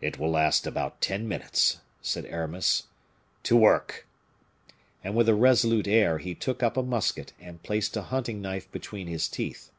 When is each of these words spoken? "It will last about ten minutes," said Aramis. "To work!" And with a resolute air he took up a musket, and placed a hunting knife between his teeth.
"It 0.00 0.20
will 0.20 0.30
last 0.30 0.68
about 0.68 1.00
ten 1.00 1.26
minutes," 1.26 1.80
said 2.00 2.24
Aramis. 2.26 2.84
"To 3.42 3.56
work!" 3.56 4.06
And 5.02 5.16
with 5.16 5.28
a 5.28 5.34
resolute 5.34 5.88
air 5.88 6.18
he 6.18 6.32
took 6.36 6.62
up 6.62 6.76
a 6.76 6.82
musket, 6.84 7.32
and 7.40 7.60
placed 7.60 7.96
a 7.96 8.02
hunting 8.02 8.40
knife 8.40 8.70
between 8.70 9.08
his 9.08 9.26
teeth. 9.26 9.72